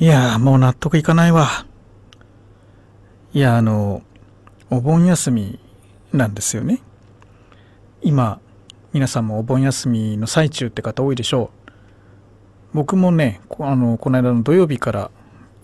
[0.00, 1.66] いやもう納得いかないわ。
[3.32, 4.02] いや、あの、
[4.70, 5.58] お盆休み
[6.12, 6.80] なんですよね。
[8.00, 8.40] 今、
[8.92, 11.70] 皆さんもお盆休みの最中って方多いでしょう。
[12.74, 15.10] 僕もね、あの、この間の土曜日から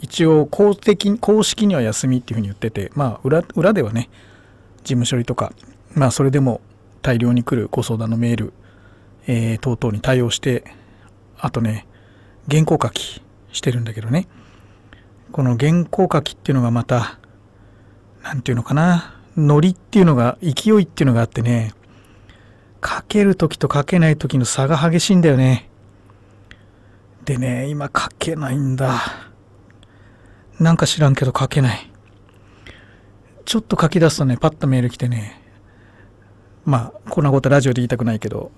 [0.00, 4.10] 一応公的、公式には休みっていうふうに言ってて、まあ裏、裏ではね、
[4.78, 5.52] 事務処理とか、
[5.94, 6.60] まあそれでも
[7.02, 8.52] 大量に来るご相談のメール、
[9.28, 10.64] えー、等々に対応して、
[11.38, 11.86] あとね、
[12.50, 13.22] 原稿書き
[13.54, 14.28] してるんだけどね。
[15.32, 17.18] この原稿書きっていうのがまた
[18.22, 19.14] 何て言うのかな。
[19.36, 21.72] ノリっていうのが勢いっていうのがあってね。
[22.84, 25.70] 書ける時と書けない時の差が激しいんだよね。
[27.24, 29.00] でね今書けないんだ。
[30.60, 31.90] なんか知らんけど書けない。
[33.44, 35.40] ちょっと書き出すとねパッとメール来てね。
[36.64, 38.52] まあこんなことラジオで言いたくないけど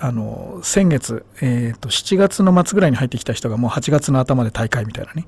[0.00, 5.26] あの先月、えーと、7月の末ぐらいに入ってきた人がもう8月の頭で大会みたいなね。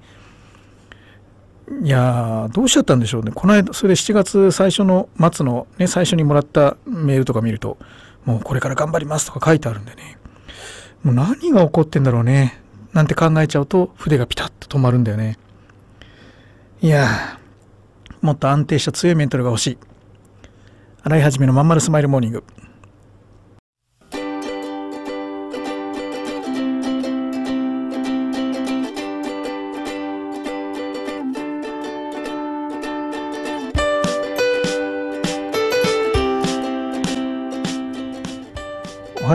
[1.82, 3.32] いやどうしちゃったんでしょうね。
[3.32, 7.78] この間それで7月最初の末のね最初にもらったメールとか見ると
[8.24, 10.18] もうこれから頑張りますとか書いてあるんでね。
[11.02, 12.60] もう何が起こってんだろうね。
[12.92, 15.38] なんて考えちゃうと筆がピタッと止まるんだよね。
[16.82, 17.38] いや
[18.20, 19.78] もっと安定した強いメンタルが欲しい。
[21.02, 22.44] 新井はじめのまんまるスマイルモーニング。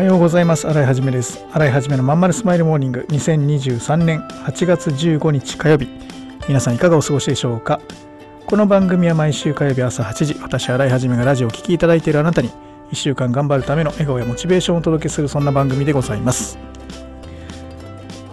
[0.06, 0.68] ようございます。
[0.70, 1.46] 新井はじめです。
[1.52, 3.06] 新井はじめのまんまるスマイルモーニング。
[3.10, 5.90] 2023年8月15日火曜日
[6.48, 7.82] 皆さんいかがお過ごしでしょうか？
[8.46, 12.50] この番組は毎週火曜日朝8時私新井はじめがラジオを聴きいただいているあなたに
[12.92, 16.60] 1週間頑張るための笑顔やモチベーションをお届けするそんな番組でございます。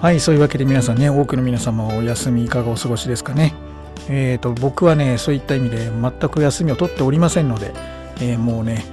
[0.01, 3.55] はいそういうわけで皆さんね多くの皆様お休みいかがお過ごしですかね。
[4.11, 7.73] えーと僕はねそういった意味で全く休みを取っておりませんので、
[8.20, 8.84] えー、もうね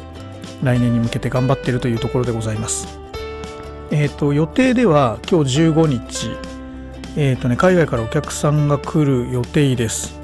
[0.63, 2.99] 来年に向けて頑張ってるというところでございます。
[3.91, 6.31] えっ、ー、と予定では今日15日、
[7.15, 10.19] えっ、ー、とね海外からお客さんが来る予定です。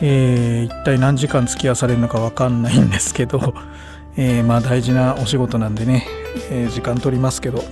[0.00, 3.54] えー、一体何時間付き合わされるのか分かんないんですけど、
[4.16, 6.06] えー、まあ大事なお仕事なんでね、
[6.50, 7.64] えー、時間取りますけど、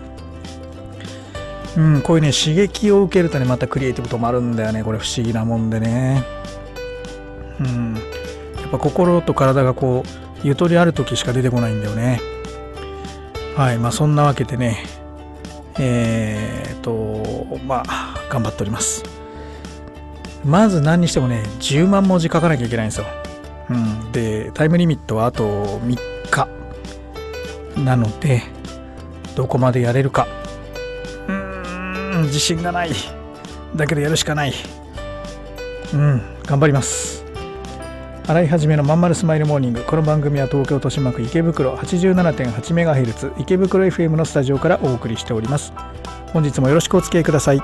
[1.77, 6.25] うん、こういうね刺激を受けるとねまたクリエイティブ止まるんだよねこれ不思議なもんでね。
[7.61, 12.21] うん、やっぱ心と体がこうゆとりある時しか出てこないんだよね。
[13.57, 14.85] はいまあそんなわけでね
[15.79, 19.05] えー、っとまあ頑張っております。
[20.45, 23.07] まず何にしてもね10万文字書かなきゃいけないんですよ、
[23.69, 25.99] うん、でタイムリミットはあと3
[26.31, 26.49] 日
[27.77, 28.43] なので
[29.37, 30.27] どこまでやれるか。
[31.29, 32.91] うーん自信がない。
[33.77, 34.55] だけどやるしかない。
[35.93, 37.20] うん頑張ります。
[38.31, 39.83] 洗い始めのまんまるスマイルモーニング。
[39.83, 45.73] この番組は東京豊島区池袋 87.8MHz 池袋 FM のスタジオからお送りしております。
[46.33, 47.63] 本日もよろしくお付き合いください。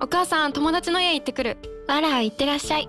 [0.00, 1.58] お母さん友達の家行ってくる。
[1.86, 2.88] あら行ってらっしゃい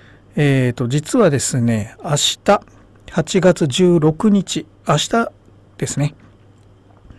[0.35, 2.61] えっ、ー、と、実はですね、明日、
[3.07, 5.31] 8月16日、明日
[5.77, 6.15] ですね、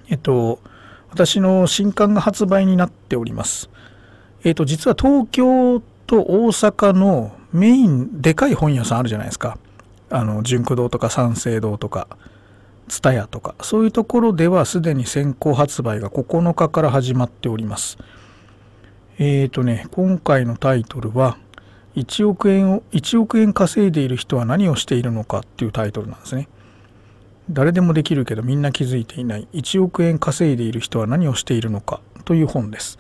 [0.09, 0.61] えっと、
[1.11, 3.69] 私の新刊が発売になっております。
[4.45, 9.59] えっと、実は東京と大阪のメイン、でかい本屋さんあるじゃないですか。
[10.09, 12.09] あの、純駆堂とか三省堂とか、
[12.89, 17.99] 蔦屋とか、そういうところではすでに先行発売が9日から始まっております。
[19.19, 21.37] えーとね今回のタイトルは
[21.97, 26.49] 1億円を1億円稼いでいる人は何をしているのかっていうタイトルなんですね。
[27.51, 29.49] 誰でもできるけどみんな気づいていない。
[29.53, 32.99] 1億円稼いでいる人は何をしているのかという本です。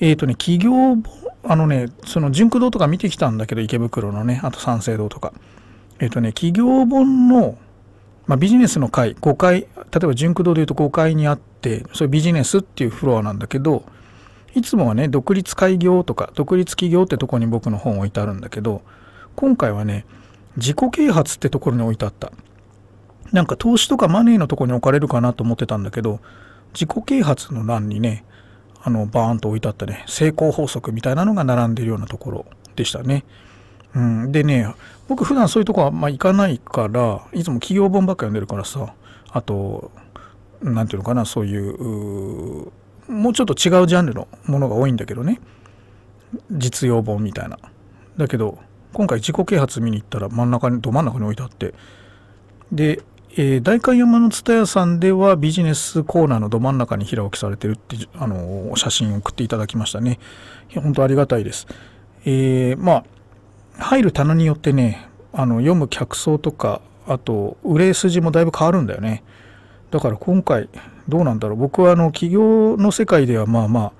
[0.00, 0.96] えーとね企業
[1.44, 5.32] あのねその純駆堂とか見てきたんだけど池袋のねあと三省堂とか。
[5.98, 7.56] えっ、とね企業本の
[8.26, 9.68] まあ、ビジネスの会5階例
[10.02, 13.84] えば純駆堂でいうと5階にあってそれビジネスっていうフロアなんだけど
[14.56, 18.80] いつもはね独立開業とか独立企業ってとこに僕の本置いてあるんだけど
[19.34, 20.06] 今回はね
[20.56, 22.32] 自己啓発ってところに置いてあった。
[23.32, 26.20] なんか投資とかマネーのとこに置かれるかなと思ってたんだけど
[26.72, 28.24] 自己啓発の欄にね
[28.82, 30.04] あのバーンと置いてあったね。
[30.06, 33.24] 成功法則みたいなのが並んでるようなところでしたね。
[33.94, 34.72] うん、でね
[35.06, 38.94] 僕普段そういうとこはま行かないからいつも企業本ばっか読んでるからさ
[39.30, 39.90] あと
[40.62, 42.72] 何ていうのかなそういう
[43.08, 45.40] もうちょっと違うジャンルのものが多いんだけどね。
[46.50, 47.58] 実用本みたいな。
[48.16, 48.58] だけど
[48.92, 51.74] 今回自己啓発見に行ったら真ん中にど真ん中に置いてあって。
[52.72, 53.02] で、
[53.36, 60.18] えー、代官山の蔦屋さんではビジネスコーナーのど真ん中に平置きされてるってあの写真を送っていただきましたね。
[60.74, 61.66] 本当ありがたいです。
[62.24, 63.04] えー、ま
[63.78, 69.22] あ入る棚によってねあの読む客層とかあと売れ筋もだいぶ変わるんだよね。
[69.90, 70.68] だから今回
[71.08, 71.56] どうなんだろう。
[71.58, 73.92] 僕はあの企業の世界ではまあまあ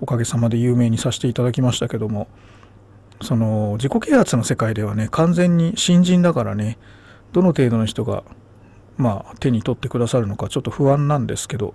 [0.00, 2.28] おかげさまで有名にさせていただきましたけども
[3.22, 6.78] その自己啓発の世界ではね完全に新人だからね
[7.32, 8.24] どの程度の人が
[8.96, 11.74] まあ手に取ってくださるのかちょっと不安なんですけど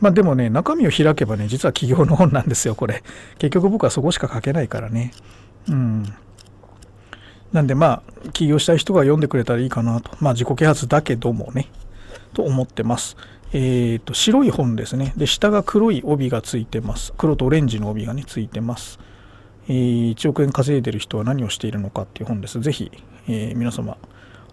[0.00, 3.02] まあでもね中身を開けばね実は企業の本なんですよこれ。
[3.38, 5.12] 結局僕はそこしか書けないからね。
[5.68, 6.04] うん。
[7.52, 10.10] なんでまあ起業したい人が読んでくれたらいいかなと。
[10.20, 11.70] まあ自己啓発だけどもね。
[12.34, 13.16] と思ってます。
[13.52, 15.12] え、ー、と白い本ですね。
[15.16, 17.12] で下が黒い帯がついてます。
[17.16, 18.98] 黒とオレンジの帯がねついてます。
[19.68, 22.60] えー、1億円稼いでる人は何をしているのかっていう本です。
[22.60, 22.90] ぜひ、
[23.28, 23.96] えー、皆様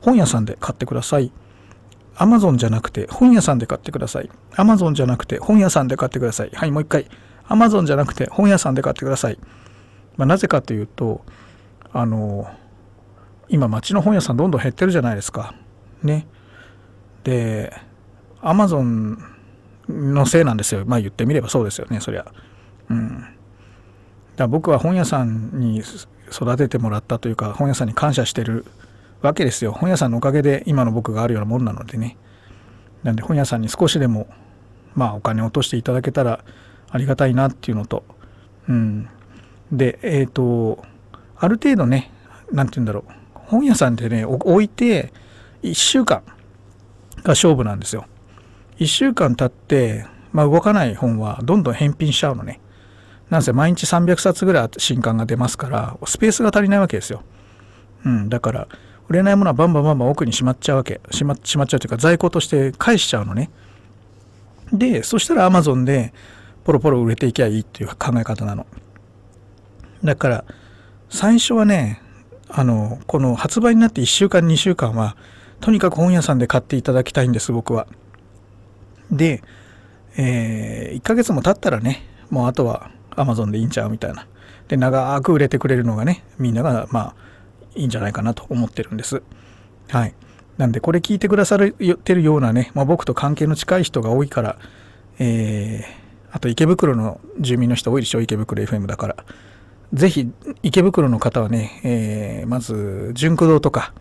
[0.02, 1.32] 本屋さんで買ってください。
[2.16, 4.30] アマゾンじゃなくて本屋さんで買ってください。
[4.56, 6.52] アマゾンじゃなくて本屋さんで買ってください。
[6.54, 7.08] はいもう一回。
[7.48, 9.38] アマゾンじゃなくて本屋さんで買ってください、
[10.16, 11.26] まあ、なぜかというと
[11.92, 12.48] あの
[13.50, 15.54] 今町の本屋さんどんどん減ってるじゃないですか。
[16.02, 16.26] ね。
[17.24, 17.74] で、
[18.44, 19.18] アマゾン
[19.90, 20.84] のせいなんですよ。
[20.86, 22.26] まあ言ってみればそうですよね、そりゃ。
[22.90, 23.10] うん。
[23.20, 23.30] だか
[24.38, 25.82] ら僕は本屋さんに
[26.32, 28.66] 育ててもらったというか、本屋さんに感謝してる
[29.22, 29.72] わけですよ。
[29.72, 32.18] 本屋さんのおかげで今の僕があるようなもんなのでね。
[33.04, 34.28] なんで本屋さんに少しでも、
[34.96, 36.44] まあお金を落としていただけたら
[36.90, 38.04] ありがたいなっていうのと、
[38.68, 39.10] うん。
[39.72, 40.84] で、えっ、ー、と、
[41.38, 42.12] ある程度ね、
[42.52, 43.24] 何て言うんだろう。
[43.54, 45.14] 本屋さんでね置いて
[45.62, 46.24] 1週間
[47.18, 48.06] が勝負なんですよ
[48.84, 52.60] 1週間経って、まあ、動かない本はどんどん返品しちゃうのね。
[53.30, 57.24] なんせ毎日300冊ぐらい新刊が出ますからスペースが足りないわけですよ、
[58.06, 58.68] うん、だから
[59.08, 61.02] 売れないものはバンバンバンバン奥にしまっちゃうわけ。
[61.12, 63.50] しましまっちゃうというか在庫として返しちゃうのね。
[64.72, 66.14] でそしたら Amazon で
[66.64, 68.66] ポロポロ売れていきゃいいっていう考え方なの。
[70.04, 70.46] だから
[71.10, 72.02] 最初はね
[72.50, 75.16] あのこの発売になって1週間2週間は
[75.60, 77.88] とにかく本屋さんで買っていただきたいんです僕は。
[79.16, 79.42] で、
[80.18, 84.28] えー、1ヶ月も経ったらねもうあとは Amazon でいいんちゃうみたいな。
[84.68, 87.16] で長く売れてくれるのがねみんながまあ
[87.76, 89.22] いいんじゃないかなと思ってるんです。
[89.90, 90.14] はい。
[90.58, 94.60] なんでこれ聞いてくださってるようなね、まあ、僕と関係の近い人が多いから、
[95.18, 95.86] えー、
[96.32, 99.16] あと池袋の住民の人多いでしょ池袋 FM だから。
[99.94, 100.32] ぜひ
[100.64, 103.94] 池袋の方はね、えー、まず純駆堂とか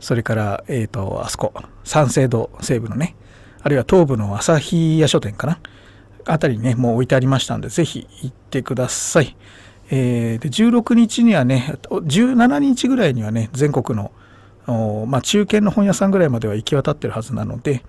[0.00, 3.14] それから、えーと、あそこ三省堂西部のね
[3.62, 5.58] あるいは東部の朝日屋書店かな？
[6.24, 9.36] あたりにねもう置いてありましたんでぜひ行ってください、
[9.90, 14.12] えー、で16日にはね17日ぐらいにはね全国の
[14.64, 17.82] まあ、中堅の本屋さんぐらいまでは行き渡ってるはずなので、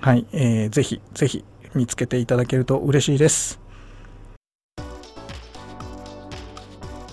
[0.00, 3.60] はい、えー、ぜひぜひ見つけていただけると嬉しいです。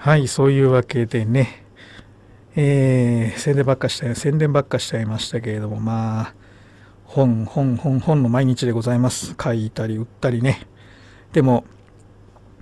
[0.00, 1.64] はいそういうわけでね。
[2.54, 6.34] えー宣伝ばっかした宣伝ばっかしちゃいましたけれどもまあ
[7.04, 9.34] 本本本本の毎日でございます。
[9.42, 10.68] 書いたり売ったりね。
[11.32, 11.64] でも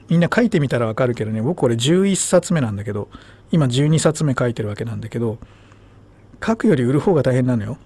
[0.09, 1.43] みんな書いてみたらわかるけどね。
[1.43, 3.11] 僕これ11冊目なんだけど
[3.53, 5.37] 今12冊目書いてるわけなんだけど
[6.43, 7.77] 書くより売る方が大変なのよ。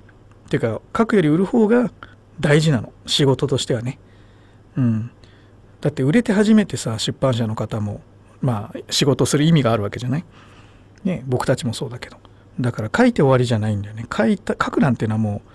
[0.46, 1.90] っていうか書くより売る方が
[2.38, 2.92] 大事なの。
[3.04, 3.98] 仕事としてはね。
[4.76, 5.10] うん。
[5.80, 8.00] だって売れて初めてさ出版社の方も
[8.40, 10.24] まあ仕事する意味があるわけじゃない？
[11.04, 12.16] ね僕たちもそうだけど。
[12.58, 14.06] だから書いて終わりじゃないんだよね。
[14.14, 15.50] 書いた書くなんていうのはもう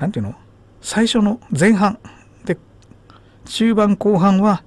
[0.00, 0.34] 何ていうの？
[0.80, 1.98] 最初の前半。
[2.44, 2.56] で
[3.44, 4.62] 中盤後半は、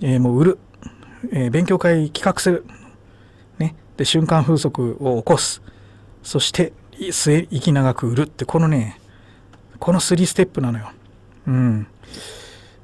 [0.00, 0.58] えーもう売る、
[1.32, 2.64] えー勉強会企画する、
[3.58, 5.62] ね、で瞬間風速を起こす。
[6.22, 8.22] そしてい末息長く売る。
[8.22, 9.00] ってこのね
[9.78, 10.90] この3ステップなのよ。
[11.46, 11.86] うん。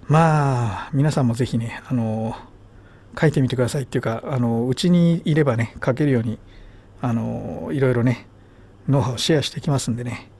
[0.08, 2.36] まあ皆さんもぜひねあの
[3.20, 6.38] 書いてみてくださいっていうかあのうちにいればね書けるように
[7.00, 8.26] あのいろいろね
[8.88, 10.30] ノウハウシェアしていきますんでね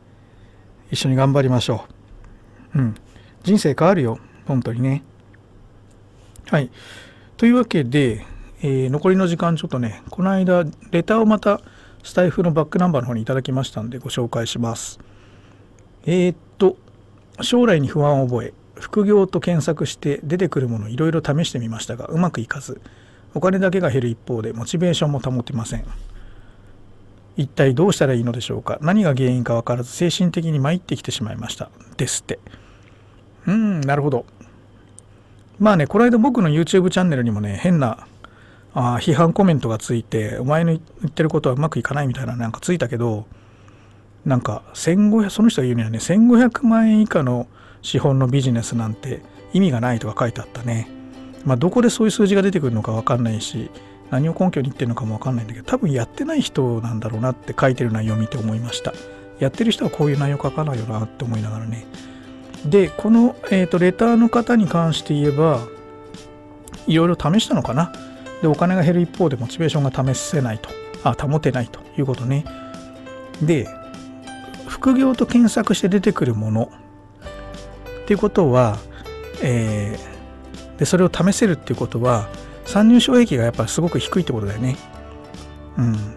[0.90, 1.86] 一緒に頑張りましょ
[2.74, 2.78] う。
[2.78, 2.94] うん。
[3.42, 5.02] 人生変わるよ本当にね。
[6.50, 6.70] はい。
[7.38, 8.26] というわけで、
[8.62, 11.60] えー残りの時間ちょっとねこの間レターをまた
[12.02, 15.00] スタイフのバックナンバーの方にいただきましたんでご紹介します。
[16.04, 16.76] えーっと
[17.40, 18.52] 将来に不安を覚え。
[18.78, 22.80] 副業と検索して出てくるものいろいろ試してみましたがうまくいかず
[23.34, 25.84] お金だけが減る一方でモチベーションも保てません。
[27.34, 28.78] 一体どうしたらいいのでしょうか？
[28.82, 31.70] 何が原因か分からず精神的に参ってきてしまいました。
[31.96, 32.38] ですって。
[33.46, 34.26] うんなるほど。
[35.58, 38.06] まあねこの間僕の YouTube チャンネルにもね変な
[38.74, 43.26] あ批判コメントがついてお前の言ってることはうまくいかないみたいななんかついたけど
[44.24, 47.46] なんか1500その人が言うにはね1500万円以下の
[47.82, 49.22] 資本のビジネスなんて
[49.52, 50.88] 意味がないとか書いてあったね。
[51.44, 53.70] まあどこでそういう数字が出てくるのか分かんないし
[54.10, 58.92] 何を根拠に言ってるのかも分かんないんだけど多分やってない人なんだろうなって書いてる内容を見て思いました。
[59.38, 61.84] やってる人はこういう内容書かないよなって思いながらね。
[62.64, 65.66] でこの、えー、とレターの方に関して言えば
[66.86, 67.92] いろいろ試したのかな。
[68.40, 70.70] でお金が減る一方でモチベーションが試せないと。
[71.04, 72.44] あ保てないということね。
[73.42, 73.68] で
[74.68, 76.70] 副業と検索して出てくるもの。
[78.02, 78.78] っていうことは、
[79.42, 80.12] えー
[80.82, 82.28] でそれを試せるっていうことは
[82.64, 84.76] 参入障壁がやっぱすごく低いってことだよね。
[85.78, 85.92] うん。
[85.92, 86.10] だか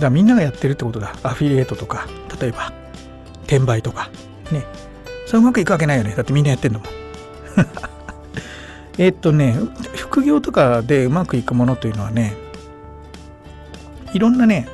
[0.00, 1.14] らみんながやってるってことだ。
[1.22, 2.08] アフィリエイトとか
[2.40, 2.72] 例えば
[3.44, 4.10] 転売とか
[4.50, 4.64] ね。
[5.26, 6.12] それうまくいくわけないよね。
[6.16, 6.86] だってみんなやってんのも
[8.98, 9.54] えっとね
[9.94, 12.34] 副業とかでうまくいくものというのはね
[14.12, 14.66] いろんなね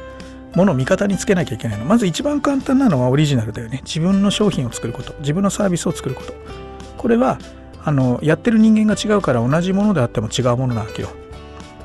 [0.55, 1.85] ものを味方につけなきゃいけないの。
[1.85, 3.81] まず一番簡単なのはオリジナルだよね。
[3.85, 5.15] 自分の商品を作ること。
[5.21, 6.33] 自分のサービスを作ること。
[6.97, 7.39] これは
[7.85, 11.09] あのやってる人間が違うから同じものであっても違うものなわけよ。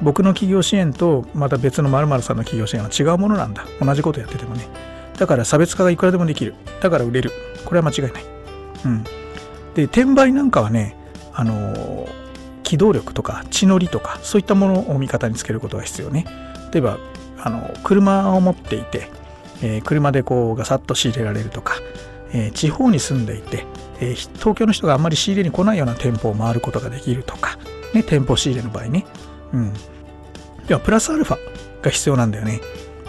[0.02, 3.66] 僕の企業支援とまた別の〇〇さんの企業支援は違うものなんだ。
[3.80, 4.68] 同じことやっててもね。
[5.18, 6.56] だから差別化がいくらでもできる。
[6.82, 7.32] だから売れる。
[7.66, 8.26] これは間違いない。
[8.86, 9.04] うん。
[9.76, 10.96] で転売なんかはね
[11.34, 12.08] あの
[12.64, 16.26] 機動力とか血のりとかそういったものを味方につけることが必要ね。
[16.72, 16.98] 例えば
[17.46, 19.10] あの車を持っていて、
[19.62, 21.76] えー車でこうガサッと仕入れられるとか、
[22.32, 23.66] えー地方に住んでいて、
[24.00, 27.58] えー東京の人があんまり仕入れに来ないような店舗を回ることができるとか、
[27.94, 29.06] ね、店舗仕入れの場合ね、
[29.54, 29.74] うん、
[30.68, 31.38] ではプラスアルファ
[31.82, 32.62] が必要なんだよね、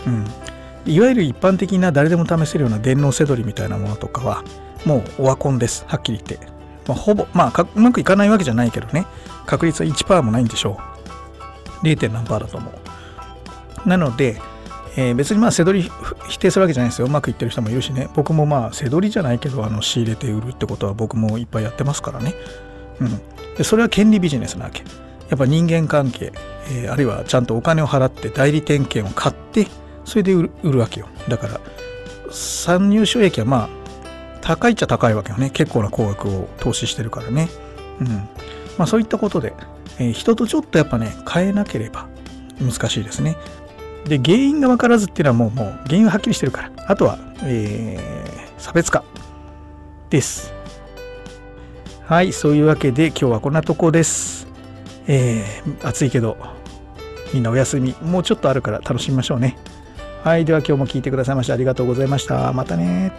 [0.07, 4.45] うん、いわゆる一般的な誰でも試せるような電脳せどりみたいなものとかは
[4.85, 5.85] もうオワコンです。
[5.88, 6.47] はっきり言って、
[6.87, 9.07] まあ、ほぼまあうまくいかないわけじゃないけどね。
[9.47, 10.79] 確率は1%もないんでしょ
[11.83, 11.87] う。
[11.87, 12.12] 0.
[12.12, 12.84] 何パーだと思う。
[13.87, 14.41] なので、
[14.97, 15.91] えー別にまあ背取り
[16.29, 17.07] 否定するわけじゃないですよ。
[17.07, 18.09] うまくいってる人もいるしね。
[18.14, 22.35] 僕もまあ背取りじゃないけどあの仕入れて売るってことは僕もいっぱいやってますからね。
[23.00, 23.21] うん。
[23.57, 24.85] でそれは権利ビジネスなわけ。
[25.31, 26.33] やっぱ人間関係、
[26.71, 29.67] えーあるいはちゃんとお金を払って代理店権を買って
[30.05, 31.09] それで売る売るわけよ。
[31.29, 31.61] だから
[32.31, 33.69] 参入収益はまあ
[34.43, 35.50] 高いっちゃ高いわけよね。
[35.50, 37.49] 結構な高額を投資してるからね。
[38.00, 38.07] うん。
[38.79, 39.55] まあそういったことで、
[39.99, 42.07] えー人とちょっとやっぱね変えなければ
[42.61, 43.37] 難しいですね。
[44.07, 46.71] で原因が分からずっていうのはもうもう原因ははっきりしてるから。
[46.87, 49.05] あとは、えー差別化
[50.09, 50.53] です。
[52.07, 54.47] はいそういうわけで今日はこんなとこです。
[55.07, 56.37] えー暑いけど
[57.33, 57.95] みんなお休み。
[58.03, 59.57] もうちょっとあるから楽しみましょうね。
[60.23, 62.53] はいでは今日も聴いてくださいましてありがとうございました。
[62.53, 63.13] またね